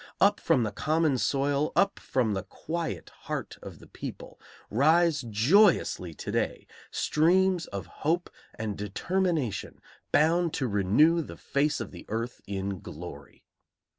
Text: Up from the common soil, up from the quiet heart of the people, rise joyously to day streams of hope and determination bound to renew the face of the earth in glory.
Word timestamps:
Up 0.19 0.39
from 0.39 0.63
the 0.63 0.71
common 0.71 1.19
soil, 1.19 1.71
up 1.75 1.99
from 1.99 2.33
the 2.33 2.41
quiet 2.41 3.11
heart 3.29 3.59
of 3.61 3.77
the 3.77 3.85
people, 3.85 4.39
rise 4.71 5.21
joyously 5.29 6.11
to 6.15 6.31
day 6.31 6.65
streams 6.89 7.67
of 7.67 7.85
hope 8.01 8.31
and 8.55 8.75
determination 8.75 9.79
bound 10.11 10.55
to 10.55 10.67
renew 10.67 11.21
the 11.21 11.37
face 11.37 11.79
of 11.79 11.91
the 11.91 12.07
earth 12.09 12.41
in 12.47 12.79
glory. 12.79 13.43